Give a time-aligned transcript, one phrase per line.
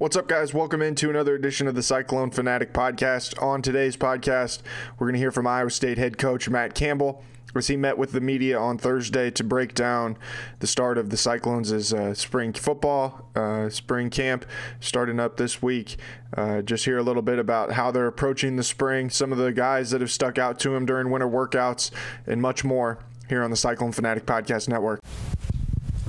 [0.00, 0.54] What's up, guys?
[0.54, 3.34] Welcome into another edition of the Cyclone Fanatic podcast.
[3.42, 4.62] On today's podcast,
[4.98, 7.22] we're going to hear from Iowa State head coach Matt Campbell
[7.54, 10.16] as he met with the media on Thursday to break down
[10.60, 14.46] the start of the Cyclones' uh, spring football, uh, spring camp
[14.80, 15.98] starting up this week.
[16.34, 19.52] Uh, just hear a little bit about how they're approaching the spring, some of the
[19.52, 21.90] guys that have stuck out to him during winter workouts,
[22.26, 24.98] and much more here on the Cyclone Fanatic Podcast Network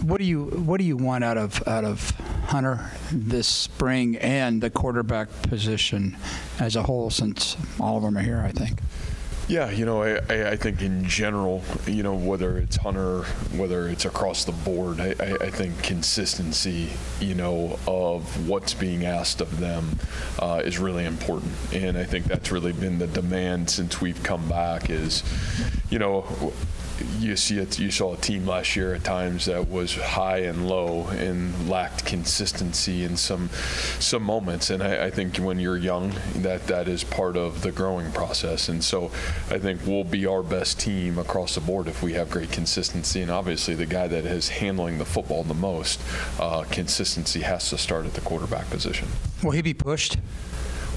[0.02, 2.11] what do you what do you want out of out of
[2.45, 6.17] Hunter this spring and the quarterback position
[6.59, 7.09] as a whole?
[7.09, 8.79] Since all of them are here, I think.
[9.52, 13.23] Yeah, you know, I, I think in general, you know, whether it's Hunter,
[13.57, 19.41] whether it's across the board, I, I think consistency, you know, of what's being asked
[19.41, 19.99] of them
[20.39, 21.52] uh, is really important.
[21.73, 25.22] And I think that's really been the demand since we've come back is,
[25.89, 26.53] you know,
[27.19, 27.79] you see it.
[27.79, 32.05] You saw a team last year at times that was high and low and lacked
[32.05, 33.49] consistency in some
[33.99, 34.69] some moments.
[34.69, 38.69] And I, I, think when you're young, that that is part of the growing process.
[38.69, 39.11] And so
[39.50, 43.22] I think we'll be our best team across the board if we have great consistency.
[43.22, 46.00] And obviously, the guy that is handling the football the most,
[46.40, 49.07] uh, consistency has to start at the quarterback position.
[49.44, 50.18] Will he be pushed?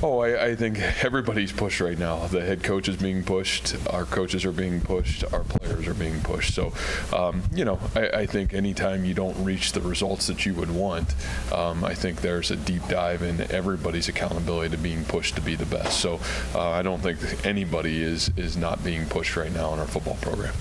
[0.03, 2.27] Oh, I, I, think everybody's pushed right now.
[2.27, 3.75] The head coach is being pushed.
[3.89, 5.25] Our coaches are being pushed.
[5.33, 6.55] Our players are being pushed.
[6.55, 6.73] So,
[7.13, 10.71] um, you know, I, I, think anytime you don't reach the results that you would
[10.71, 11.15] want,
[11.53, 15.55] um, I think there's a deep dive in everybody's accountability to being pushed to be
[15.55, 16.01] the best.
[16.01, 16.21] So,
[16.55, 20.19] uh, I don't think anybody is is not being pushed right now in our football
[20.21, 20.55] program.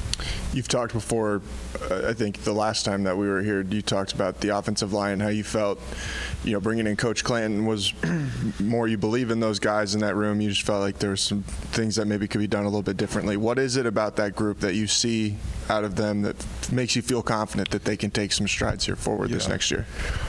[0.54, 1.42] You've talked before.
[1.90, 4.94] Uh, I think the last time that we were here, you talked about the offensive
[4.94, 5.80] line, how you felt.
[6.44, 7.94] You know, bringing in Coach Clanton was
[8.60, 10.42] more you believe in those guys in that room.
[10.42, 12.82] You just felt like there were some things that maybe could be done a little
[12.84, 13.38] bit differently.
[13.38, 15.38] What is it about that group that you see
[15.70, 16.36] out of them that
[16.72, 19.36] makes you feel confident that they can take some strides here forward yeah.
[19.36, 19.86] this next year?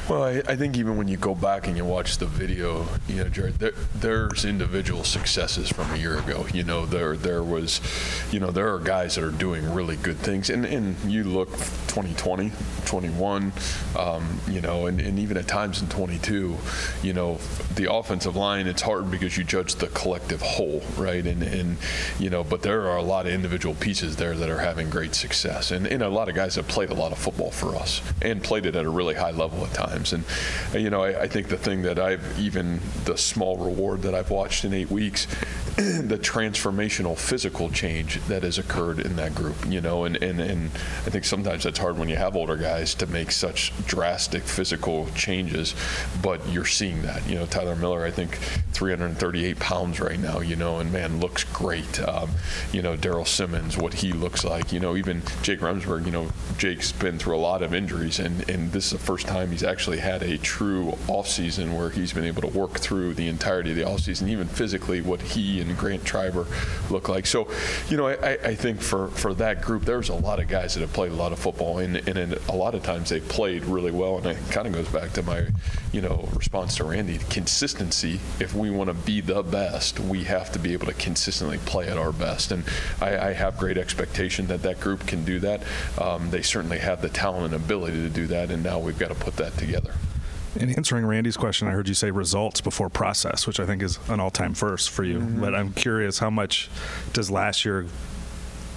[0.08, 3.16] Well, I, I, think even when you go back and you watch the video, you
[3.16, 6.46] know, Jared, there, there's individual successes from a year ago.
[6.52, 7.80] You know, there there was,
[8.30, 11.50] you know, there are guys that are doing really good things, and and you look
[11.50, 12.52] 2020,
[12.86, 13.52] 21,
[13.96, 16.56] um, you know, and, and even at times in 22,
[17.02, 17.38] you know,
[17.74, 18.66] the offensive line.
[18.66, 21.24] It's hard because you judge the collective whole, right?
[21.26, 21.76] And and
[22.18, 25.14] you know, but there are a lot of individual pieces there that are having great
[25.24, 25.70] success.
[25.70, 28.44] And, and a lot of guys have played a lot of football for us and
[28.44, 30.12] played it at a really high level at times.
[30.12, 30.24] And,
[30.74, 34.30] you know, I, I think the thing that I've even the small reward that I've
[34.30, 35.26] watched in eight weeks,
[35.76, 40.66] the transformational physical change that has occurred in that group, you know, and, and, and
[41.06, 45.08] I think sometimes that's hard when you have older guys to make such drastic physical
[45.14, 45.74] changes,
[46.22, 47.26] but you're seeing that.
[47.26, 48.36] You know, Tyler Miller, I think
[48.72, 52.00] 338 pounds right now, you know, and man, looks great.
[52.06, 52.30] Um,
[52.72, 56.12] you know, Daryl Simmons, what he looks like, you know, even even Jake Remsburg, you
[56.12, 59.50] know, Jake's been through a lot of injuries, and, and this is the first time
[59.50, 63.70] he's actually had a true offseason where he's been able to work through the entirety
[63.70, 66.46] of the offseason, even physically what he and Grant Treiber
[66.90, 67.26] look like.
[67.26, 67.48] So,
[67.88, 70.80] you know, I, I think for, for that group, there's a lot of guys that
[70.80, 73.90] have played a lot of football, and, and a lot of times they played really
[73.90, 75.46] well, and it kind of goes back to my,
[75.92, 77.18] you know, response to Randy.
[77.30, 81.58] Consistency, if we want to be the best, we have to be able to consistently
[81.58, 82.64] play at our best, and
[83.00, 85.62] I, I have great expectation that that group can do that.
[86.00, 89.08] Um, they certainly have the talent and ability to do that, and now we've got
[89.08, 89.94] to put that together.
[90.56, 93.98] In answering Randy's question, I heard you say results before process, which I think is
[94.08, 95.18] an all-time first for you.
[95.18, 95.40] Mm-hmm.
[95.40, 96.70] But I'm curious, how much
[97.12, 97.86] does last year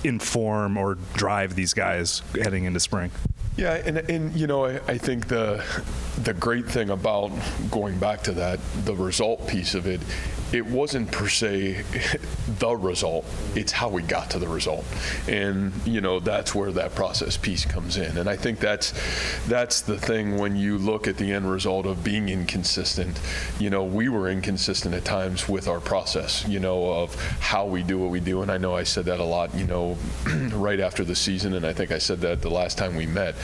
[0.03, 3.11] inform or drive these guys heading into spring?
[3.57, 5.63] Yeah, and, and you know, I, I think the
[6.23, 7.31] the great thing about
[7.69, 10.01] going back to that, the result piece of it,
[10.51, 11.83] it wasn't per se
[12.59, 13.25] the result.
[13.55, 14.85] It's how we got to the result,
[15.27, 18.17] and you know that's where that process piece comes in.
[18.17, 18.93] And I think that's
[19.47, 23.19] that's the thing when you look at the end result of being inconsistent.
[23.59, 26.47] You know, we were inconsistent at times with our process.
[26.47, 29.19] You know, of how we do what we do, and I know I said that
[29.19, 29.53] a lot.
[29.55, 29.97] You know,
[30.53, 33.35] right after the season, and I think I said that the last time we met.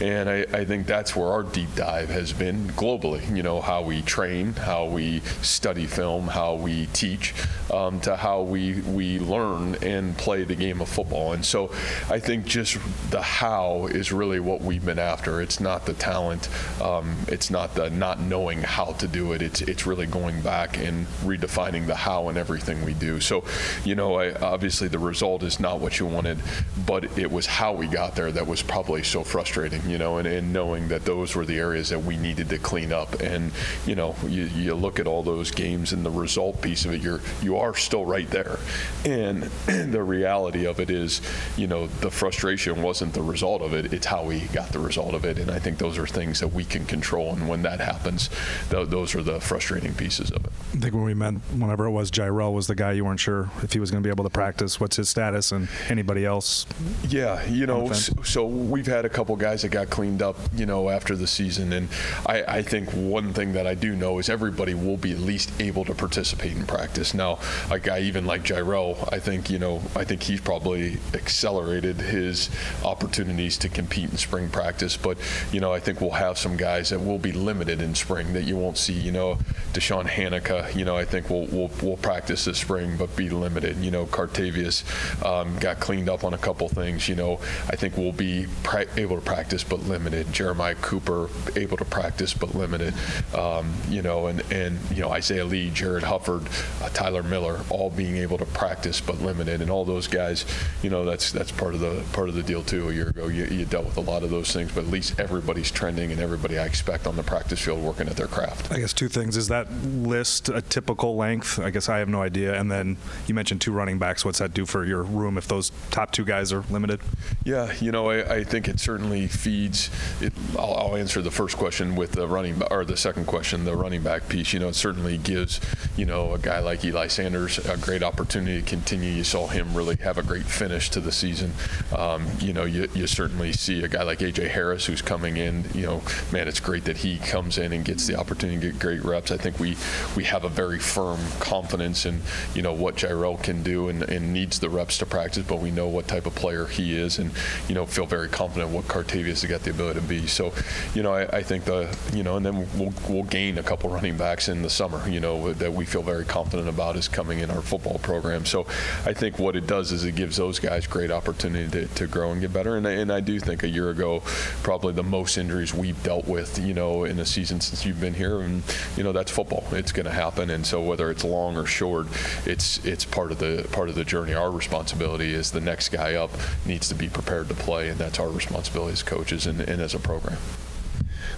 [0.00, 3.34] And I, I think that's where our deep dive has been globally.
[3.34, 7.34] You know, how we train, how we study film, how we teach
[7.72, 11.32] um, to how we, we learn and play the game of football.
[11.32, 11.70] And so
[12.08, 12.78] I think just
[13.10, 15.40] the how is really what we've been after.
[15.40, 16.48] It's not the talent,
[16.80, 19.42] um, it's not the not knowing how to do it.
[19.42, 23.20] It's, it's really going back and redefining the how in everything we do.
[23.20, 23.44] So,
[23.84, 26.38] you know, I, obviously the result is not what you wanted,
[26.86, 30.26] but it was how we got there that was probably so frustrating, you know, and,
[30.26, 33.20] and knowing that those were the areas that we needed to clean up.
[33.20, 33.52] And,
[33.86, 36.92] you know, you, you look at all those games and the result result piece of
[36.92, 38.58] it, you're you are still right there.
[39.04, 41.20] And the reality of it is,
[41.56, 45.14] you know, the frustration wasn't the result of it; it's how we got the result
[45.14, 45.38] of it.
[45.38, 47.32] And I think those are things that we can control.
[47.32, 48.30] And when that happens,
[48.70, 50.52] th- those are the frustrating pieces of it.
[50.74, 53.50] I think when we met, whenever it was, Jirehl was the guy you weren't sure
[53.62, 54.78] if he was going to be able to practice.
[54.78, 56.66] What's his status, and anybody else?
[57.08, 60.66] Yeah, you know, so, so, we've had a couple guys that got cleaned up, you
[60.66, 61.88] know, after the season, and
[62.26, 65.50] I, I think one thing that I do know is everybody will be at least
[65.60, 67.14] able to participate in practice.
[67.14, 67.38] Now,
[67.70, 72.50] a guy even like Jirehl, I think you know, I think he's probably accelerated his
[72.84, 74.96] opportunities to compete in spring practice.
[74.96, 75.18] But
[75.52, 78.44] you know, I think we'll have some guys that will be limited in spring that
[78.44, 78.92] you won't see.
[78.92, 79.38] You know,
[79.72, 83.76] DeShawn Hanika, you know, I think we'll we'll, we'll practice this spring, but be limited.
[83.78, 84.84] You know, Cartevious
[85.24, 87.08] um, got cleaned up on a couple things.
[87.08, 90.32] You know, I think we'll be pra- able to practice but limited.
[90.32, 92.94] Jeremiah Cooper able to practice but limited.
[93.34, 96.48] Um, you know, and and you know Isaiah Lee, Jarrod Hufford,
[96.82, 100.44] uh, Tyler Miller, all being able to practice but limited, and all those guys,
[100.82, 102.88] you know, that's that's part of the part of the deal too.
[102.88, 105.18] A year ago, you, you dealt with a lot of those things, but at least
[105.18, 108.70] everybody's trending, and everybody I expect on the practice field working at their craft.
[108.72, 111.58] I guess two things: is that list a typical length?
[111.58, 112.58] I guess I have no idea.
[112.58, 114.24] And then you mentioned two running backs.
[114.24, 117.00] What's that do for your room if those top two guys are limited?
[117.44, 119.90] Yeah, you know, I, I think it certainly feeds.
[120.20, 123.76] It, I'll, I'll, answer the first question with the running or the second question, the
[123.76, 124.52] running back piece.
[124.52, 125.60] You know, it certainly gives
[125.98, 129.10] you know, a guy like Eli Sanders, a great opportunity to continue.
[129.10, 131.52] You saw him really have a great finish to the season.
[131.94, 135.64] Um, you know, you, you certainly see a guy like AJ Harris who's coming in.
[135.74, 138.80] You know, man, it's great that he comes in and gets the opportunity to get
[138.80, 139.32] great reps.
[139.32, 139.76] I think we
[140.16, 142.20] we have a very firm confidence in
[142.54, 145.72] you know what Jirehl can do and, and needs the reps to practice, but we
[145.72, 147.32] know what type of player he is, and
[147.68, 150.26] you know feel very confident what Cartevious has got the ability to be.
[150.26, 150.52] So,
[150.92, 153.90] you know, I, I think the you know, and then we'll we'll gain a couple
[153.90, 155.08] running backs in the summer.
[155.08, 158.44] You know, that we feel very confident about is coming in our football program.
[158.44, 158.66] So
[159.06, 162.32] I think what it does is it gives those guys great opportunity to, to grow
[162.32, 162.76] and get better.
[162.76, 164.22] And, and I do think a year ago,
[164.64, 168.14] probably the most injuries we've dealt with, you know, in a season since you've been
[168.14, 168.40] here.
[168.40, 168.64] And,
[168.96, 169.64] you know, that's football.
[169.70, 170.50] It's going to happen.
[170.50, 172.08] And so whether it's long or short,
[172.46, 174.34] it's it's part of the part of the journey.
[174.34, 176.30] Our responsibility is the next guy up
[176.66, 179.94] needs to be prepared to play, and that's our responsibility as coaches and, and as
[179.94, 180.38] a program.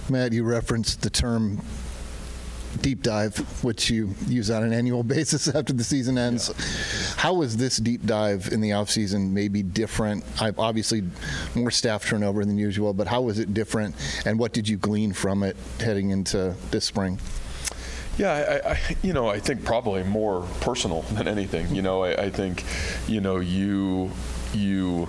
[0.09, 1.61] Matt, you referenced the term
[2.81, 6.49] deep dive, which you use on an annual basis after the season ends.
[7.23, 7.29] Yeah.
[7.31, 10.23] was this deep dive in the offseason maybe different?
[10.39, 11.03] I've obviously
[11.55, 13.95] more staff turnover than usual, but how was it different,
[14.25, 17.19] and what did you glean from it heading into this spring?
[18.17, 21.73] Yeah, I, I, you know, I think probably more personal than anything.
[21.73, 22.63] You know, I, I think,
[23.07, 24.11] you know, you
[24.53, 25.07] you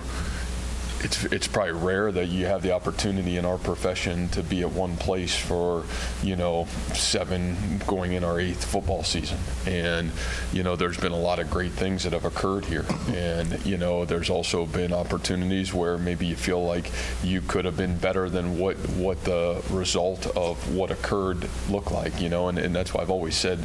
[1.03, 4.71] it's it's probably rare that you have the opportunity in our profession to be at
[4.71, 5.83] one place for
[6.21, 9.37] you know seven going in our eighth football season.
[9.65, 10.11] And
[10.53, 12.85] you know there's been a lot of great things that have occurred here.
[13.09, 16.91] And you know there's also been opportunities where maybe you feel like
[17.23, 22.21] you could have been better than what what the result of what occurred looked like
[22.21, 22.47] you know?
[22.47, 23.59] And, and that's why I've always said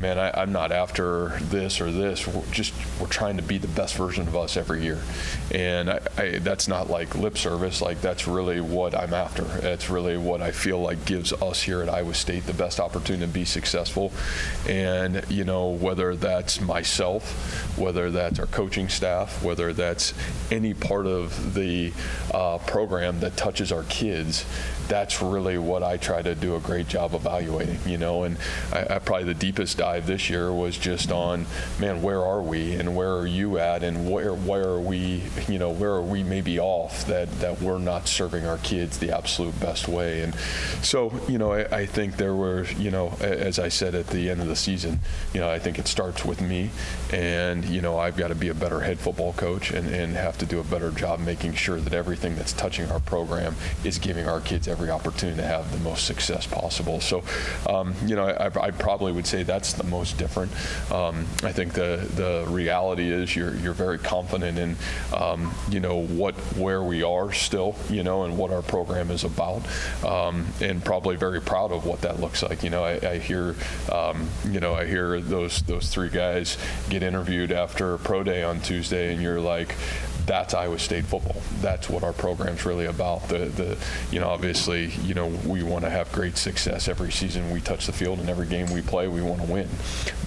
[0.00, 2.26] man I, I'm not after this or this.
[2.26, 5.02] We're just we're trying to be the best version of us every year.
[5.50, 7.82] And I, I that's not not like lip service.
[7.82, 9.44] Like that's really what I'm after.
[9.66, 13.26] It's really what I feel like gives us here at Iowa State the best opportunity
[13.26, 14.12] to be successful.
[14.68, 20.14] And you know whether that's myself, whether that's our coaching staff, whether that's
[20.52, 21.92] any part of the
[22.32, 24.44] uh, program that touches our kids,
[24.88, 28.22] that's really what I try to do a great job evaluating, you know.
[28.22, 28.38] And
[28.72, 31.46] I, I, probably the deepest dive this year was just on,
[31.78, 35.58] man, where are we and where are you at and where where are we, you
[35.58, 39.16] know, where are we maybe off off that, that we're not serving our kids the
[39.16, 40.20] absolute best way.
[40.20, 40.34] And
[40.82, 44.28] so, you know, I, I think there were, you know, as I said at the
[44.28, 45.00] end of the season,
[45.32, 46.70] you know, I think it starts with me.
[47.10, 50.36] And, you know, I've got to be a better head football coach and, and have
[50.38, 54.28] to do a better job making sure that everything that's touching our program is giving
[54.28, 57.00] our kids every opportunity to have the most success possible.
[57.00, 57.24] So,
[57.66, 60.52] um, you know, I, I, probably would say that's the most different.
[60.92, 64.76] Um, I think the the reality is you're you're very confident in,
[65.14, 69.24] um, you know, what where we are still, you know, and what our program is
[69.24, 69.62] about,
[70.04, 72.62] um, and probably very proud of what that looks like.
[72.62, 73.54] You know, I, I hear,
[73.92, 76.56] um, you know, I hear those those three guys
[76.88, 79.74] get interviewed after pro day on Tuesday, and you're like,
[80.28, 81.42] that's Iowa State football.
[81.62, 83.28] That's what our program's really about.
[83.28, 83.78] The, the,
[84.12, 87.86] you know, obviously, you know, we want to have great success every season we touch
[87.86, 89.68] the field and every game we play, we want to win.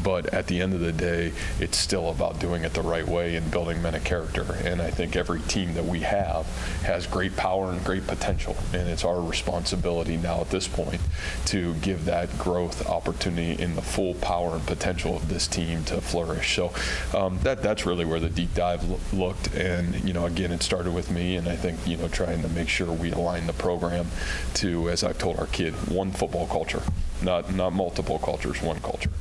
[0.04, 3.36] But at the end of the day, it's still about doing it the right way
[3.36, 4.58] and building men of character.
[4.64, 6.48] And I think every team that we have
[6.82, 8.58] has great power and great potential.
[8.74, 11.00] And it's our responsibility now at this point
[11.46, 16.02] to give that growth opportunity in the full power and potential of this team to
[16.02, 16.56] flourish.
[16.56, 16.74] So
[17.16, 19.54] um, that that's really where the deep dive looked.
[19.54, 22.50] And you know, again, it started with me, and I think you know, trying to
[22.50, 24.08] make sure we align the program
[24.56, 26.82] to, as I've told our kid, one football culture,
[27.22, 29.12] not not multiple cultures, one culture.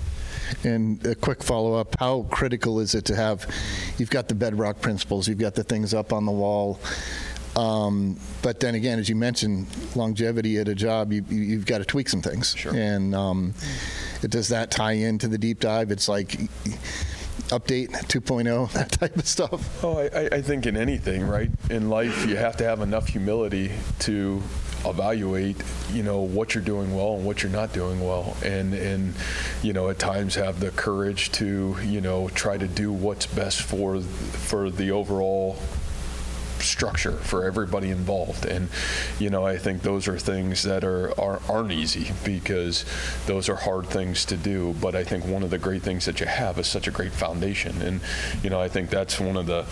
[0.64, 3.46] And a quick follow up how critical is it to have,
[3.98, 6.80] you've got the bedrock principles, you've got the things up on the wall.
[7.56, 11.78] Um, but then again, as you mentioned, longevity at a job, you, you, have got
[11.78, 12.54] to tweak some things.
[12.56, 12.74] Sure.
[12.74, 13.54] And um,
[14.22, 15.90] does that tie into the deep dive?
[15.90, 16.38] It's like,
[17.50, 19.84] update 2.0, that type of stuff?
[19.84, 21.50] Oh, I, I think in anything, right?
[21.70, 24.42] In life, you have to have enough humility to
[24.86, 25.56] evaluate
[25.92, 29.14] you know what you're doing well and what you're not doing well and and
[29.62, 33.60] you know at times have the courage to you know try to do what's best
[33.60, 35.58] for for the overall
[36.62, 38.44] structure for everybody involved.
[38.44, 38.68] And
[39.18, 42.84] you know, I think those are things that are, are aren't easy because
[43.26, 44.74] those are hard things to do.
[44.80, 47.12] But I think one of the great things that you have is such a great
[47.12, 47.80] foundation.
[47.82, 48.00] And
[48.42, 49.64] you know, I think that's one of the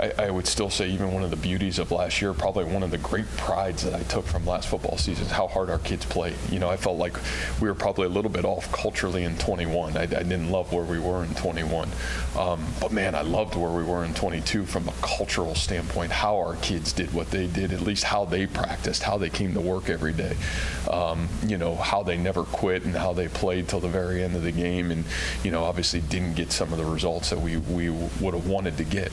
[0.00, 2.82] I, I would still say even one of the beauties of last year, probably one
[2.82, 5.78] of the great prides that I took from last football season is how hard our
[5.78, 6.36] kids played.
[6.50, 7.16] You know, I felt like
[7.60, 9.96] we were probably a little bit off culturally in 21.
[9.96, 11.88] I, I didn't love where we were in 21.
[12.36, 16.12] Um, but man, I loved where we were in 22 from a cultural standpoint.
[16.12, 19.30] How how our kids did what they did, at least how they practiced, how they
[19.30, 20.36] came to work every day,
[20.90, 24.36] um, you know, how they never quit and how they played till the very end
[24.36, 25.04] of the game, and
[25.42, 28.76] you know, obviously didn't get some of the results that we we would have wanted
[28.76, 29.12] to get.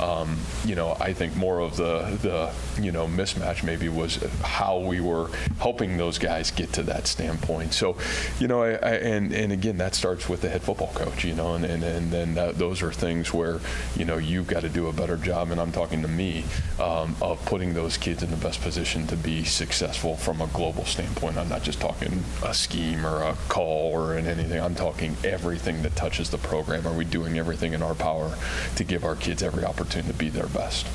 [0.00, 4.78] Um, you know, I think more of the the you know mismatch maybe was how
[4.78, 7.74] we were helping those guys get to that standpoint.
[7.74, 7.96] So,
[8.38, 11.34] you know, I, I, and and again, that starts with the head football coach, you
[11.34, 13.60] know, and and, and then that, those are things where
[13.96, 15.50] you know you've got to do a better job.
[15.50, 16.44] And I'm talking to me
[16.80, 20.84] um, of putting those kids in the best position to be successful from a global
[20.84, 21.36] standpoint.
[21.36, 24.60] I'm not just talking a scheme or a call or in anything.
[24.60, 26.86] I'm talking everything that touches the program.
[26.86, 28.36] Are we doing everything in our power
[28.76, 30.86] to give our kids every opportunity to be their best?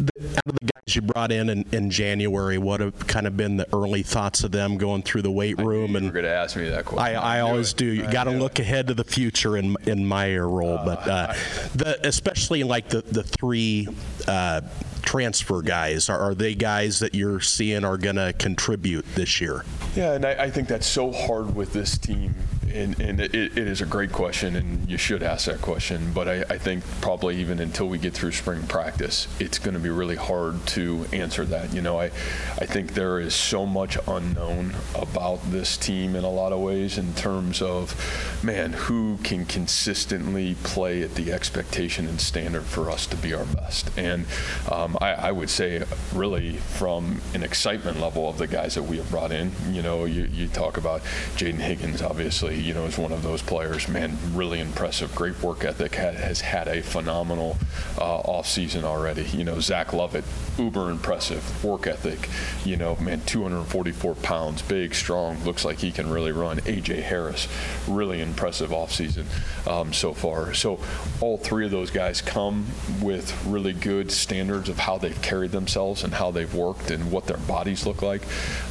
[0.00, 3.56] Out of the guys you brought in, in in, January, what have kind of been
[3.56, 5.96] the early thoughts of them going through the weight room?
[5.96, 7.16] and you're going to ask me that question.
[7.16, 7.76] I, I always it.
[7.76, 7.86] do.
[7.86, 8.62] You got to look it.
[8.62, 11.34] ahead to the future in in my role, uh, but uh,
[11.74, 13.88] the especially like the the three.
[14.26, 14.60] Uh,
[15.02, 16.10] transfer guys?
[16.10, 19.64] Are, are, they guys that you're seeing are going to contribute this year?
[19.96, 22.34] Yeah, and I, I, think that's so hard with this team
[22.70, 26.12] and, and it, it is a great question, and you should ask that question.
[26.12, 29.80] But I, I think probably even until we get through spring practice, it's going to
[29.80, 31.72] be really hard to answer that.
[31.72, 36.30] You know, I, I think there is so much unknown about this team in a
[36.30, 37.94] lot of ways in terms of,
[38.42, 43.44] man, who can consistently play at the expectation and standard for us to be our
[43.44, 43.90] best.
[43.98, 44.26] And
[44.70, 45.82] um, I, I would say,
[46.14, 50.04] really, from an excitement level of the guys that we have brought in, you know,
[50.04, 51.02] you, you talk about
[51.36, 53.88] Jayden Higgins, obviously you know, is one of those players.
[53.88, 55.14] Man, really impressive.
[55.14, 55.94] Great work ethic.
[55.94, 57.56] has had a phenomenal
[57.98, 59.24] uh, off season already.
[59.24, 60.24] You know, Zach Lovett,
[60.58, 62.28] uber impressive work ethic.
[62.64, 65.42] You know, man, 244 pounds, big, strong.
[65.44, 66.58] Looks like he can really run.
[66.60, 67.48] AJ Harris,
[67.88, 69.26] really impressive off season
[69.66, 70.54] um, so far.
[70.54, 70.80] So
[71.20, 72.66] all three of those guys come
[73.00, 77.26] with really good standards of how they've carried themselves and how they've worked and what
[77.26, 78.22] their bodies look like.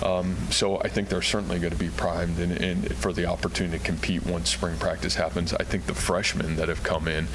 [0.03, 3.78] Um, so I think they're certainly going to be primed in, in, for the opportunity
[3.79, 5.53] to compete once spring practice happens.
[5.53, 7.27] I think the freshmen that have come in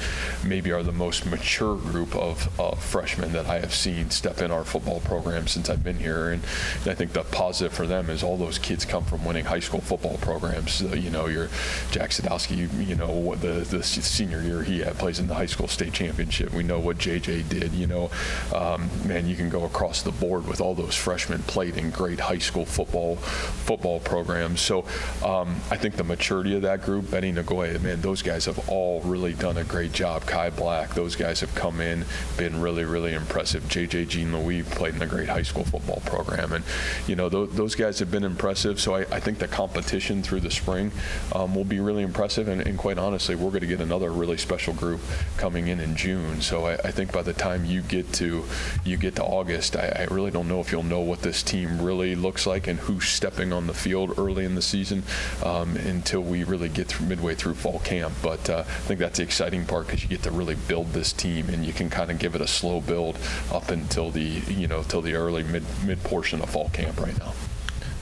[0.43, 2.49] maybe are the most mature group of,
[2.79, 6.29] freshmen that I have seen step in our football program since I've been here.
[6.29, 6.43] And
[6.85, 9.81] I think the positive for them is all those kids come from winning high school
[9.81, 10.81] football programs.
[10.81, 11.49] Uh, you know, your
[11.91, 15.45] Jack Sadowski, you, you know, the, the senior year he had plays in the high
[15.45, 16.51] school state championship.
[16.53, 17.73] We know what JJ did.
[17.73, 18.11] You know,
[18.53, 22.19] um, man, you can go across the board with all those freshmen played in great
[22.19, 24.61] high school football football programs.
[24.61, 24.85] So
[25.23, 26.03] um, I think the
[26.35, 29.93] maturity of that group, Benny Nagoya, man, those guys have all really done a great
[29.93, 30.25] job.
[30.25, 32.03] Kai Black, those guys have come in,
[32.35, 33.63] been really, really impressive.
[33.63, 36.65] JJ Jean Louis played in a great high school football program, and
[37.07, 38.81] you know th- those guys have been impressive.
[38.81, 40.91] So I, I think the competition through the spring
[41.33, 44.37] um, will be really impressive, and, and quite honestly, we're going to get another really
[44.37, 44.99] special group
[45.37, 46.41] coming in in June.
[46.41, 48.43] So I, I think by the time you get to
[48.83, 51.81] you get to August, I, I really don't know if you'll know what this team
[51.81, 55.03] really looks like and who's stepping on the field early in the season
[55.43, 58.13] um, until we really get through midway through fall camp.
[58.21, 61.13] But uh, I think that's the exciting part because you get to really build this
[61.13, 63.17] team and you can kind of give it a slow build
[63.51, 67.17] up until the you know till the early mid mid portion of fall camp right
[67.19, 67.33] now.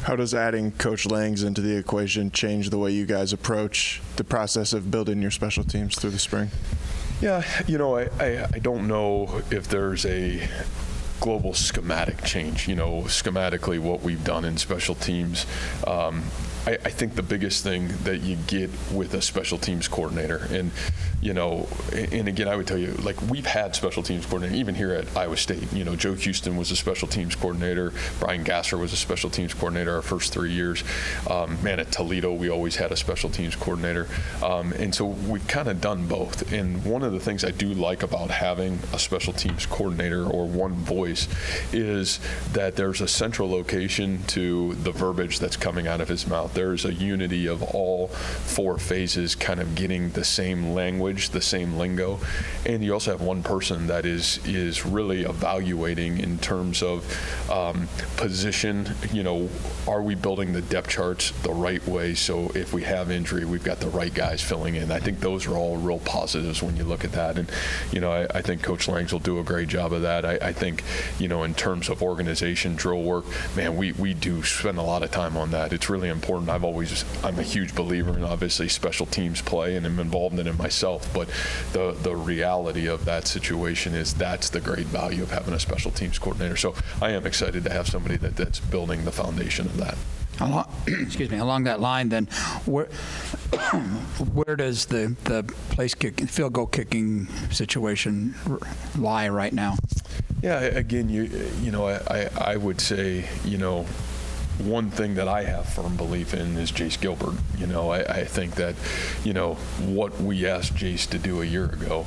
[0.03, 4.25] How does adding Coach Langs into the equation change the way you guys approach the
[4.25, 6.49] process of building your special teams through the spring?
[7.21, 10.45] Yeah, you know, I, I, I don't know if there's a
[11.21, 12.67] global schematic change.
[12.67, 15.45] You know, schematically, what we've done in special teams.
[15.87, 16.23] Um,
[16.65, 20.71] I, I, think the biggest thing that you get with a special teams coordinator, and
[21.21, 24.75] you know, and again, I would tell you, like we've had special teams coordinator even
[24.75, 25.71] here at Iowa State.
[25.73, 27.93] You know, Joe Houston was a special teams coordinator.
[28.19, 30.83] Brian Gasser was a special teams coordinator our first three years.
[31.29, 34.07] Um, man, at Toledo, we always had a special teams coordinator,
[34.41, 36.51] um, and so we've kind of done both.
[36.53, 40.47] And one of the things I do like about having a special teams coordinator or
[40.47, 41.27] one voice
[41.73, 42.19] is
[42.53, 46.52] that there's a central location to the verbiage that's coming out of his mouth.
[46.53, 51.77] There's a unity of all four phases kind of getting the same language, the same
[51.77, 52.19] lingo.
[52.65, 57.03] And you also have one person that is is really evaluating in terms of
[57.49, 59.49] um, position, you know,
[59.87, 63.63] are we building the depth charts the right way so if we have injury, we've
[63.63, 64.91] got the right guys filling in.
[64.91, 67.37] I think those are all real positives when you look at that.
[67.37, 67.49] And,
[67.91, 70.25] you know, I, I think Coach Langs will do a great job of that.
[70.25, 70.83] I, I think,
[71.19, 75.03] you know, in terms of organization, drill work, man, we, we do spend a lot
[75.03, 75.73] of time on that.
[75.73, 76.42] It's really important.
[76.49, 80.47] I've always, I'm a huge believer in obviously special teams play and I'm involved in
[80.47, 81.29] it myself, but
[81.73, 85.91] the, the reality of that situation is that's the great value of having a special
[85.91, 86.55] teams coordinator.
[86.57, 89.97] So I am excited to have somebody that, that's building the foundation of that.
[90.39, 91.37] Along, excuse me.
[91.37, 92.25] Along that line, then,
[92.65, 92.85] where
[94.33, 98.33] where does the the place kick field goal kicking situation
[98.97, 99.75] lie right now?
[100.41, 101.23] Yeah, again, you
[101.61, 103.85] you know, I I would say you know
[104.63, 107.35] one thing that I have firm belief in is Jace Gilbert.
[107.57, 108.75] You know, I, I think that,
[109.23, 112.05] you know, what we asked Jace to do a year ago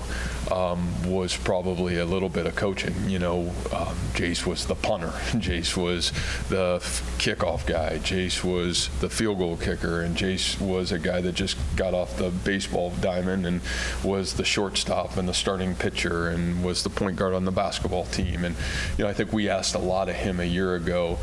[0.50, 2.94] um, was probably a little bit of coaching.
[3.08, 3.40] You know,
[3.72, 6.12] um, Jace was the punter, Jace was
[6.48, 6.78] the
[7.18, 11.56] kickoff guy, Jace was the field goal kicker, and Jace was a guy that just
[11.76, 13.60] got off the baseball diamond and
[14.04, 18.06] was the shortstop and the starting pitcher and was the point guard on the basketball
[18.06, 18.44] team.
[18.44, 18.54] And,
[18.96, 21.18] you know, I think we asked a lot of him a year ago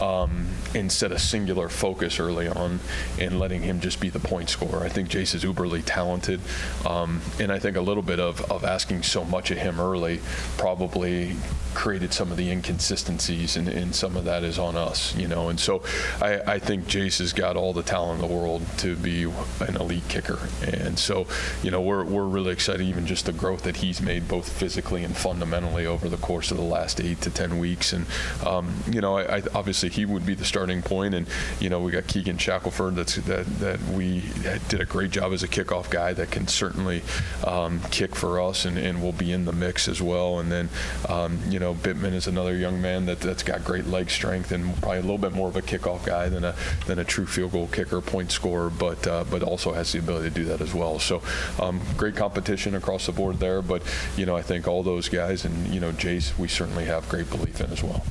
[0.00, 0.46] um,
[0.88, 2.80] set a singular focus early on
[3.18, 4.82] and letting him just be the point scorer.
[4.84, 6.40] I think Jace is uberly talented,
[6.86, 10.20] um, and I think a little bit of, of asking so much of him early
[10.56, 11.34] probably
[11.74, 15.48] created some of the inconsistencies, and, and some of that is on us, you know.
[15.48, 15.82] And so
[16.20, 19.22] I, I think Jace has got all the talent in the world to be
[19.60, 21.26] an elite kicker, and so
[21.62, 25.04] you know we're we're really excited, even just the growth that he's made both physically
[25.04, 28.06] and fundamentally over the course of the last eight to ten weeks, and
[28.44, 31.28] um, you know I, I obviously he would be the starting point, and
[31.60, 34.24] you know we got Keegan Shackelford that's that that we
[34.68, 37.02] did a great job as a kickoff guy that can certainly
[37.46, 40.68] um, kick for us and, and will be in the mix as well, and then
[41.08, 44.76] um, you know Bittman is another young man that that's got great leg strength and
[44.80, 46.54] probably a little bit more of a kickoff guy than a
[46.86, 50.28] than a true field goal kicker, point scorer, but uh, but also has the ability
[50.28, 50.98] to do that as well.
[50.98, 51.22] So
[51.60, 53.82] um, great competition across the board there, but
[54.16, 57.30] you know I think all those guys and you know Jace we certainly have great
[57.30, 58.04] belief in as well.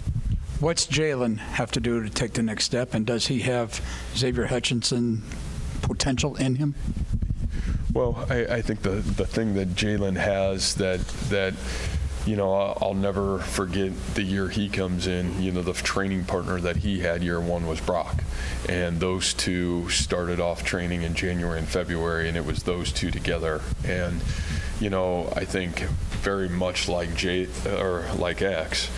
[0.60, 3.80] What's Jaylin have to do to take the next step, and does he have
[4.16, 5.22] Xavier Hutchinson
[5.84, 6.74] potential in him?
[7.94, 11.54] Well, I, I think the the thing that Jaylin has that that
[12.28, 15.42] you know, I'll never forget the year he comes in.
[15.42, 18.22] You know, the training partner that he had year one was Brock.
[18.68, 23.12] And those two started off training in January and February, and it was those two
[23.12, 23.62] together.
[23.86, 24.22] And,
[24.82, 25.80] you know, I think
[26.22, 28.92] very much like J or like X,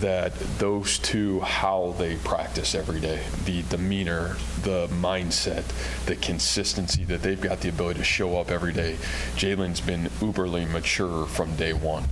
[0.00, 5.64] that those two, how they practice every day, the demeanor, the mindset,
[6.06, 8.96] the consistency that they've got the ability to show up every day.
[9.36, 12.04] Jaylin's been uberly mature from day one.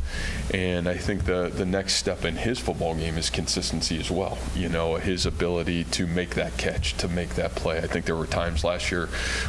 [0.53, 4.39] And I think the, the next step in his football game is consistency as well.
[4.55, 7.79] You know, his ability to make that catch, to make that play.
[7.79, 9.07] I think there were times last year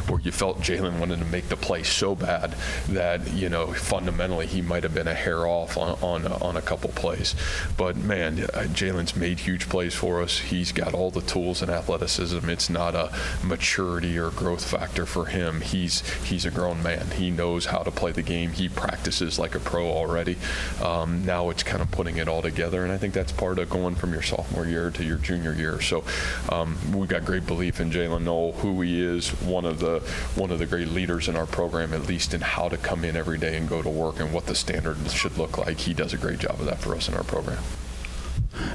[0.08, 2.54] where you felt Jaylin wanted to make the play so bad
[2.88, 6.62] that, you know, fundamentally he might have been a hair off on on, on a
[6.62, 7.34] couple plays,
[7.76, 10.38] but man, uh, Jaylin's made huge plays for us.
[10.38, 12.48] He's got all the tools and athleticism.
[12.48, 13.12] It's not a
[13.42, 15.60] maturity or growth factor for him.
[15.60, 17.10] He's he's a grown man.
[17.12, 18.50] He knows how to play the game.
[18.50, 20.36] He practices like a pro already.
[20.82, 23.70] Um, now it's kind of putting it all together, and I think that's part of
[23.70, 25.80] going from your sophomore year to your junior year.
[25.80, 26.04] So
[26.50, 30.00] um, we've got great belief in Jaylin Noel, who he is, one of the
[30.34, 33.16] one of the great leaders in our program, at least in how to come in
[33.16, 35.78] every day and go to work and what the standard should look like.
[35.78, 37.62] He does a great job of that for us in our program.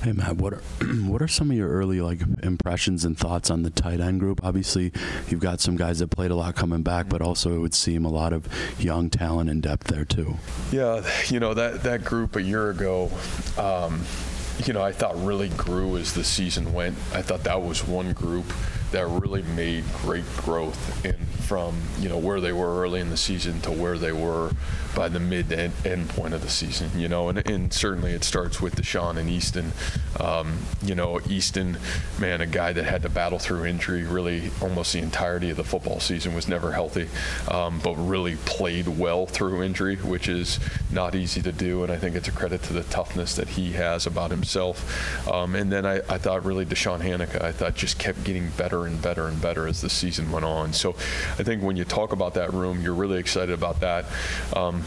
[0.04, 0.62] Hey Matt, what are
[1.06, 4.44] what are some of your early like impressions and thoughts on the tight end group?
[4.44, 4.91] Obviously,
[5.30, 8.06] you've got some guys that played a lot coming back, but also it would seem
[8.06, 8.48] a lot of
[8.80, 10.36] young talent and depth there too.
[10.72, 13.12] Yeah, you know that that group a year ago.
[13.58, 14.04] Um,
[14.65, 16.96] you know, I thought really grew as the season went.
[17.13, 18.46] I thought that was one group
[18.91, 21.15] that really made great growth in
[21.51, 24.51] from you know where they were early in the season to where they were
[24.95, 26.89] by the mid end, end point of the season.
[26.95, 29.71] You know, and, and certainly it starts with DeShawn and Easton.
[30.19, 31.77] Um, you know, Easton,
[32.19, 35.63] man, a guy that had to battle through injury really almost the entirety of the
[35.63, 37.08] football season was never healthy,
[37.49, 40.60] um, but really played well through injury, which is
[40.91, 41.84] not easy to do.
[41.84, 45.27] And I think it's a credit to the toughness that he has about himself.
[45.27, 48.81] Um, and then I, I thought really DeShawn Hanika, I thought just kept getting better
[48.86, 50.74] and better and better as the season went on.
[50.74, 54.06] So I think when you talk about that room, you're really excited about that.
[54.56, 54.84] Um,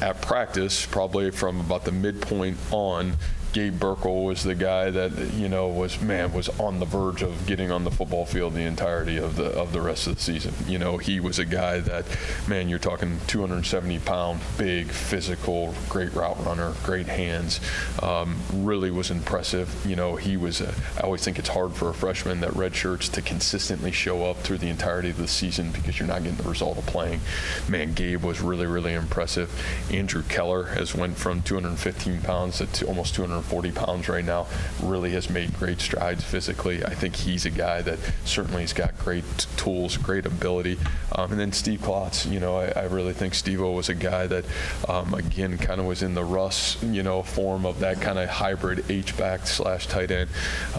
[0.00, 3.16] at practice, probably from about the midpoint on,
[3.54, 7.46] Gabe Burkle was the guy that you know was man was on the verge of
[7.46, 10.52] getting on the football field the entirety of the of the rest of the season.
[10.66, 12.04] You know he was a guy that
[12.48, 17.60] man you're talking 270 pound, big, physical, great route runner, great hands,
[18.02, 19.72] um, really was impressive.
[19.86, 20.60] You know he was.
[20.60, 24.28] A, I always think it's hard for a freshman that red shirts to consistently show
[24.28, 27.20] up through the entirety of the season because you're not getting the result of playing.
[27.68, 29.48] Man, Gabe was really really impressive.
[29.92, 34.46] Andrew Keller has went from 215 pounds to almost 200 140 pounds right now,
[34.82, 36.84] really has made great strides physically.
[36.84, 39.24] I think he's a guy that certainly has got great
[39.56, 40.78] tools, great ability.
[41.12, 43.94] Um, and then Steve Klotz, you know, I, I really think Steve O was a
[43.94, 44.44] guy that,
[44.88, 48.28] um, again, kind of was in the Russ, you know, form of that kind of
[48.28, 50.30] hybrid H-back slash tight end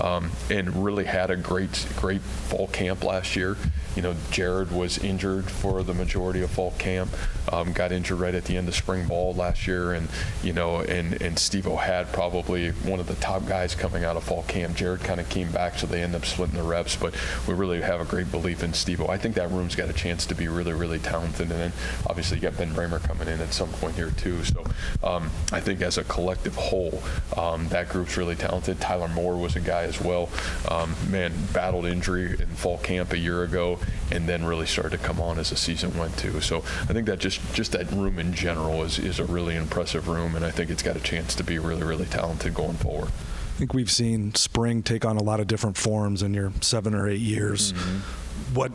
[0.02, 3.58] um, and really had a great, great fall camp last year.
[3.96, 7.10] You know, Jared was injured for the majority of fall camp,
[7.52, 10.10] um, got injured right at the end of spring ball last year, and
[10.44, 14.18] you know, and and Steve O had probably one of the top guys coming out
[14.18, 14.76] of fall camp.
[14.76, 17.14] Jared kind of came back, so they end up splitting the reps, but
[17.48, 20.26] we really have a great belief in Steve I think that room's got a chance
[20.28, 21.74] to be really, really talented, and then
[22.08, 24.44] obviously you got Ben Brahmer coming in at some point here too.
[24.44, 24.64] So
[25.04, 27.02] um, I think as a collective whole,
[27.38, 28.80] um, that group's really talented.
[28.80, 30.30] Tyler Moore was a guy as well.
[30.70, 33.80] Um, man, battled injury in fall camp a year ago
[34.12, 36.40] and then really started to come on as the season went too.
[36.42, 40.08] So I think that just just that room in general is is a really impressive
[40.08, 43.10] room, and I think it's got a chance to be really really talented going forward.
[43.10, 46.94] I think we've seen spring take on a lot of different forms in your seven
[46.94, 47.72] or eight years.
[47.72, 48.56] Mm-hmm.
[48.56, 48.72] What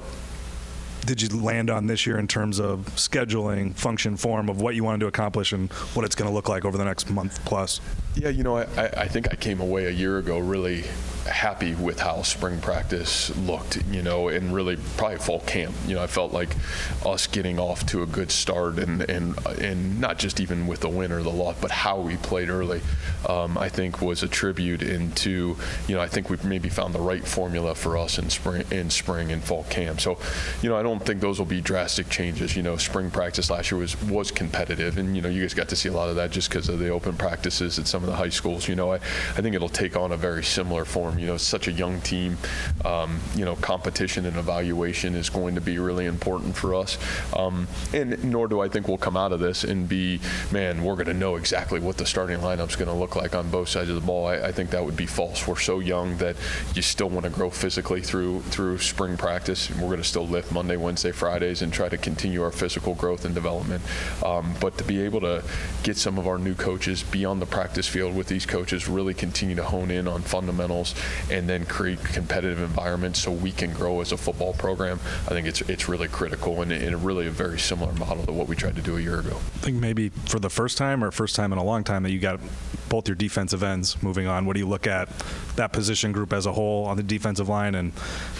[1.06, 4.84] did you land on this year in terms of scheduling, function, form of what you
[4.84, 7.80] wanted to accomplish and what it's going to look like over the next month plus?
[8.14, 10.84] Yeah, you know, I, I think I came away a year ago really
[11.26, 15.74] happy with how spring practice looked, you know, and really probably fall camp.
[15.86, 16.56] You know, I felt like
[17.04, 20.88] us getting off to a good start and and and not just even with the
[20.88, 22.80] win or the loss, but how we played early,
[23.28, 27.00] um, I think was a tribute into, you know, I think we've maybe found the
[27.00, 30.00] right formula for us in spring in spring and fall camp.
[30.00, 30.18] So,
[30.62, 32.56] you know, I don't think those will be drastic changes.
[32.56, 35.68] You know, spring practice last year was was competitive, and you know, you guys got
[35.68, 38.08] to see a lot of that just because of the open practices at some of
[38.08, 38.66] the high schools.
[38.66, 41.68] You know, I I think it'll take on a very similar form you know, such
[41.68, 42.36] a young team.
[42.84, 46.98] Um, you know, competition and evaluation is going to be really important for us.
[47.36, 50.94] Um, and nor do I think we'll come out of this and be, man, we're
[50.94, 53.90] going to know exactly what the starting lineup's going to look like on both sides
[53.90, 54.26] of the ball.
[54.26, 55.46] I, I, think that would be false.
[55.46, 56.36] We're so young that
[56.74, 59.70] you still want to grow physically through through spring practice.
[59.70, 63.24] We're going to still lift Monday, Wednesday, Fridays, and try to continue our physical growth
[63.24, 63.82] and development.
[64.24, 65.42] Um, but to be able to
[65.82, 69.14] get some of our new coaches be on the practice field with these coaches, really
[69.14, 70.94] continue to hone in on fundamentals
[71.30, 75.00] and then create competitive environments so we can grow as a football program.
[75.26, 78.48] I think it's it's really critical and, and really a very similar model to what
[78.48, 79.36] we tried to do a year ago.
[79.36, 82.10] I think maybe for the first time or first time in a long time that
[82.10, 82.40] you got
[82.88, 84.44] both your defensive ends moving on.
[84.44, 85.08] What do you look at
[85.56, 87.92] that position group as a whole on the defensive line, and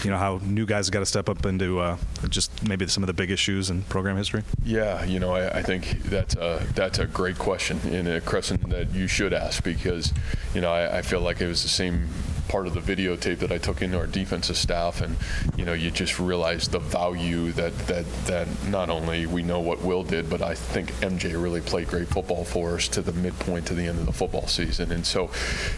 [0.03, 1.97] you know how new guys got to step up into uh,
[2.31, 4.43] just maybe some of the big issues in program history?
[4.63, 8.57] Yeah, you know, I, I think that's a, that's a great question and a question
[8.69, 10.13] that you should ask because
[10.55, 12.07] you know I, I feel like it was the same
[12.47, 15.15] part of the videotape that I took into our defensive staff, and
[15.57, 19.81] you know, you just realize the value that that that not only we know what
[19.81, 23.67] Will did, but I think MJ really played great football for us to the midpoint
[23.67, 24.91] to the end of the football season.
[24.91, 25.29] And so,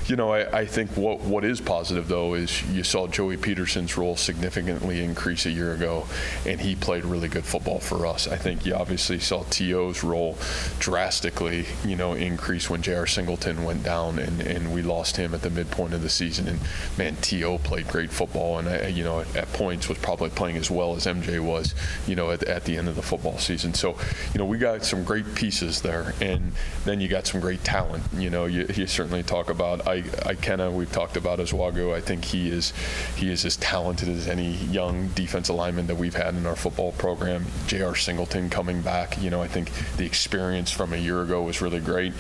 [0.06, 3.98] you know, I, I think what what is positive though is you saw Joey Peterson's
[3.98, 6.06] role significantly increase a year ago,
[6.46, 8.28] and he played really good football for us.
[8.28, 10.38] I think you obviously saw T.O.'s role
[10.80, 13.08] drastically, you know, increase when J.R.
[13.08, 16.48] Singleton went down, and, and we lost him at the midpoint of the season.
[16.54, 17.58] And man, T.O.
[17.60, 20.96] played great football, and I, you know, at, at points was probably playing as well
[20.96, 21.76] as MJ was,
[22.08, 23.74] you know, at, at the end of the football season.
[23.74, 23.98] So,
[24.34, 26.52] you know, we got some great pieces there, and
[26.86, 28.04] then you got some great talent.
[28.16, 30.72] You know, you, you certainly talk about I, I Ikenna.
[30.72, 31.94] We've talked about Ezeagu.
[31.94, 32.74] I think he is
[33.16, 36.92] he is as talented as any young defensive lineman that we've had in our football
[36.94, 37.46] program.
[37.68, 37.96] J.R.
[37.96, 39.22] Singleton coming back.
[39.22, 42.14] You know, I think the experience from a year ago was really great.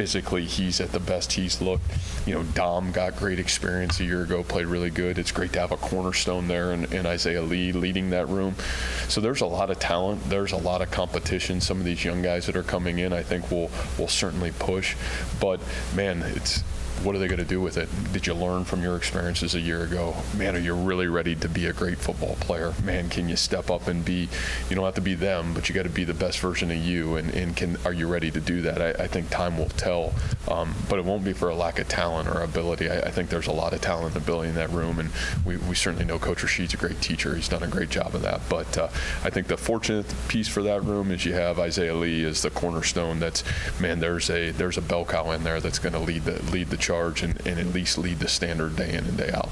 [0.00, 1.84] Physically, he's at the best he's looked.
[2.26, 5.18] You know, Dom got great experience a year ago, played really good.
[5.18, 8.54] It's great to have a cornerstone there and, and Isaiah Lee leading that room.
[9.08, 10.24] So there's a lot of talent.
[10.24, 11.60] There's a lot of competition.
[11.60, 14.96] Some of these young guys that are coming in, I think, will will certainly push.
[15.38, 15.60] But
[15.94, 16.64] man, it's
[17.02, 17.88] what are they going to do with it?
[18.12, 20.14] Did you learn from your experiences a year ago?
[20.36, 22.74] Man, are you really ready to be a great football player?
[22.84, 24.28] Man, can you step up and be,
[24.68, 26.76] you don't have to be them, but you got to be the best version of
[26.76, 27.16] you.
[27.16, 28.82] And, and can are you ready to do that?
[28.82, 30.12] I, I think time will tell,
[30.48, 32.90] um, but it won't be for a lack of talent or ability.
[32.90, 35.10] I, I, think there's a lot of talent and ability in that room, and
[35.44, 37.34] we, we certainly know Coach Rasheed's a great teacher.
[37.34, 38.40] He's done a great job of that.
[38.48, 38.88] But uh,
[39.24, 42.50] I think the fortunate piece for that room is you have Isaiah Lee as the
[42.50, 43.20] cornerstone.
[43.20, 43.42] That's
[43.80, 46.68] man, there's a there's a bell cow in there that's going to lead the lead
[46.68, 49.48] the charge and, and at least lead the standard day in and day out.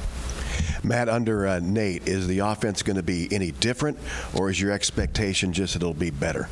[0.83, 3.97] Matt, under uh, Nate, is the offense going to be any different,
[4.35, 6.49] or is your expectation just that it'll be better?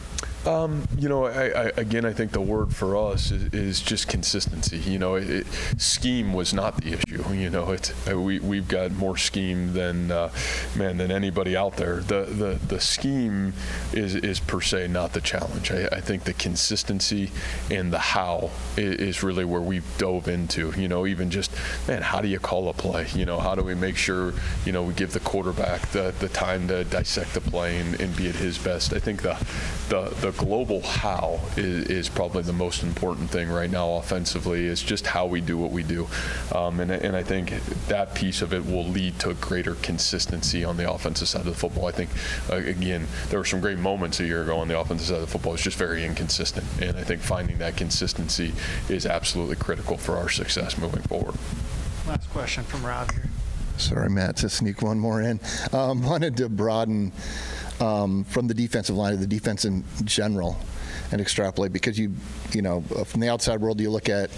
[0.47, 4.07] Um, you know, I, I, again, I think the word for us is, is just
[4.07, 4.79] consistency.
[4.79, 7.25] You know, it, it, scheme was not the issue.
[7.37, 10.31] You know, it, uh, we we've got more scheme than uh,
[10.75, 11.97] man than anybody out there.
[11.97, 13.53] The the the scheme
[13.93, 15.71] is is per se not the challenge.
[15.71, 17.31] I, I think the consistency
[17.71, 20.73] and the how is, is really where we've dove into.
[20.81, 21.51] You know, even just
[21.87, 23.07] man, how do you call a play?
[23.15, 24.33] You know, how do we make sure
[24.65, 28.17] you know we give the quarterback the the time to dissect the play and, and
[28.17, 28.93] be at his best?
[28.93, 29.35] I think the
[29.89, 34.83] the the global how is, is, probably the most important thing right now offensively is
[34.83, 36.07] just how we do what we do.
[36.55, 37.51] Um, and, and I think
[37.89, 41.55] that piece of it will lead to greater consistency on the offensive side of the
[41.55, 41.87] football.
[41.87, 42.11] I think,
[42.51, 45.23] uh, again, there were some great moments a year ago on the offensive side of
[45.23, 45.55] the football.
[45.55, 46.67] It's just very inconsistent.
[46.81, 48.53] And I think finding that consistency
[48.89, 51.35] is absolutely critical for our success moving forward.
[52.07, 53.29] Last question from Rob here.
[53.79, 55.39] Sorry, Matt, to sneak one more in.
[55.73, 57.13] Um, wanted to broaden
[57.81, 60.57] um, from the defensive line to the defense in general
[61.13, 62.13] and extrapolate because you,
[62.53, 64.31] you know, from the outside world, you look at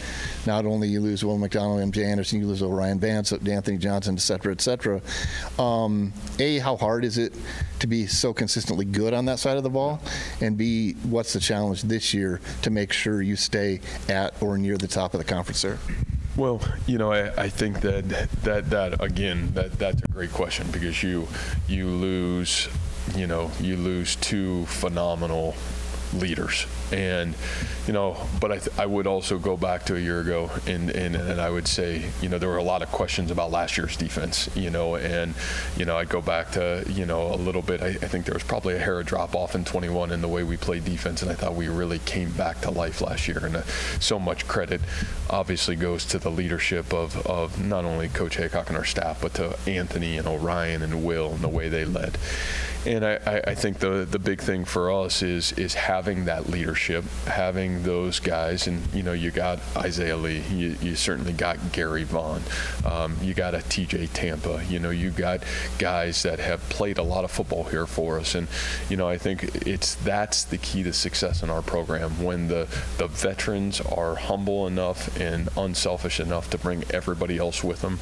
[0.46, 4.20] not only you lose Will McDonald, MJ Anderson, you lose Ryan Vance, Anthony Johnson, et
[4.20, 5.00] cetera, et cetera.
[5.58, 7.34] Um, a, how hard is it
[7.80, 10.00] to be so consistently good on that side of the ball?
[10.40, 14.76] And B, what's the challenge this year to make sure you stay at or near
[14.76, 15.78] the top of the conference there?
[16.36, 18.08] Well, you know, I, I think that
[18.44, 21.26] that that again that that's a great question because you
[21.66, 22.68] you lose
[23.18, 25.54] you know, you lose two phenomenal
[26.14, 26.66] leaders.
[26.90, 27.34] And,
[27.86, 30.90] you know, but I, th- I would also go back to a year ago and,
[30.90, 33.76] and, and I would say, you know, there were a lot of questions about last
[33.76, 35.34] year's defense, you know, and,
[35.76, 37.82] you know, I'd go back to, you know, a little bit.
[37.82, 40.28] I, I think there was probably a hair of drop off in 21 in the
[40.28, 41.22] way we played defense.
[41.22, 43.44] And I thought we really came back to life last year.
[43.44, 43.62] And uh,
[44.00, 44.80] so much credit
[45.28, 49.34] obviously goes to the leadership of, of not only Coach Heacock and our staff, but
[49.34, 52.16] to Anthony and O'Rien and Will and the way they led.
[52.88, 57.04] And I, I think the the big thing for us is is having that leadership,
[57.26, 62.04] having those guys, and you know you got Isaiah Lee, you, you certainly got Gerry
[62.04, 62.40] Vaughn,
[62.86, 65.42] um, you got a TJ Tampa, you know you got
[65.78, 68.48] guys that have played a lot of football here for us, and
[68.88, 72.66] you know I think it's that's the key to success in our program when the
[72.96, 77.98] the veterans are humble enough and unselfish enough to bring everybody else with them.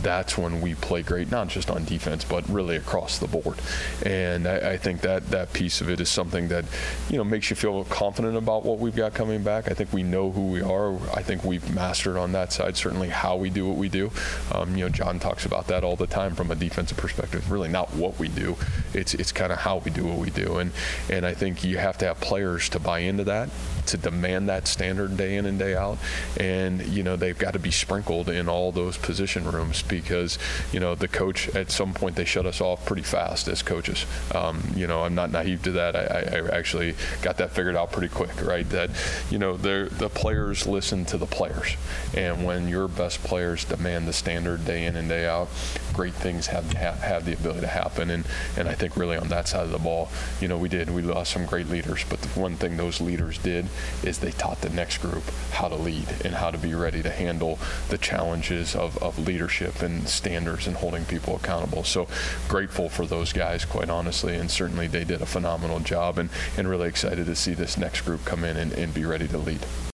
[0.00, 3.58] That's when we play great, not just on defense, but really across the board.
[4.02, 6.64] And and I, I, think that that piece of it is something that
[7.08, 9.70] you know makes you feel confident about what we've got coming back.
[9.70, 10.94] I think we know who we are.
[11.14, 14.10] I think we've mastered on that side certainly how we do what we do.
[14.52, 17.50] Um, you know, Jon talks about that all the time from a defensive perspective.
[17.50, 18.56] Really not what we do;
[18.94, 20.58] it's it's kind of how we do what we do.
[20.58, 20.72] And
[21.08, 23.50] and I think you have to have players to buy into that
[23.90, 25.98] to demand that standard day in and day out.
[26.38, 30.38] And, you know, they've got to be sprinkled in all those position rooms because,
[30.72, 34.06] you know, the coach, at some point, they shut us off pretty fast as coaches.
[34.34, 35.96] Um, you know, I'm not naive to that.
[35.96, 38.68] I, I actually got that figured out pretty quick, right?
[38.70, 38.90] That,
[39.30, 41.76] you know, the players listen to the players.
[42.16, 45.48] And when your best players demand the standard day in and day out,
[45.92, 48.10] great things have, have the ability to happen.
[48.10, 48.24] And,
[48.56, 50.08] and I think really on that side of the ball,
[50.40, 50.90] you know, we did.
[50.90, 52.04] We lost some great leaders.
[52.08, 53.66] But the one thing those leaders did
[54.02, 57.10] is they taught the next group how to lead and how to be ready to
[57.10, 61.84] handle the challenges of, of leadership and standards and holding people accountable.
[61.84, 62.08] So
[62.48, 66.68] grateful for those guys, quite honestly, and certainly they did a phenomenal job and, and
[66.68, 69.60] really excited to see this next group come in and, and be ready to lead.